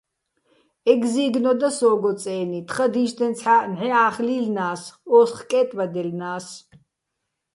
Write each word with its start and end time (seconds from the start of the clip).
ეგზი́გნო 0.91 1.51
და 1.59 1.69
სო́გო 1.77 2.11
წე́ნი, 2.21 2.59
თხა 2.67 2.85
დინჩდენცჰ̦ა́ჸ 2.93 3.65
ნჵეჸა́ხ 3.75 4.15
ლი́ლნა́ს, 4.25 4.81
ო́სღ 5.17 5.37
კე́ტბადჲელნა́ს. 5.49 6.45